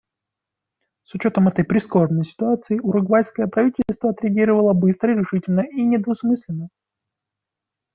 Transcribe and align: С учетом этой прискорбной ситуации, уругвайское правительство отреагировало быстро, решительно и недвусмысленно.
С 1.03 1.13
учетом 1.13 1.47
этой 1.47 1.63
прискорбной 1.63 2.23
ситуации, 2.25 2.79
уругвайское 2.79 3.45
правительство 3.45 4.09
отреагировало 4.09 4.73
быстро, 4.73 5.09
решительно 5.15 5.59
и 5.61 5.83
недвусмысленно. 5.83 6.69